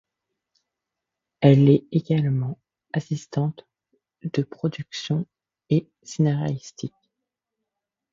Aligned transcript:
Elle 1.41 1.69
est 1.69 1.85
également 1.91 2.57
assistante 2.91 3.67
de 4.23 4.41
production 4.41 5.27
et 5.69 5.85
scénariste. 6.01 6.87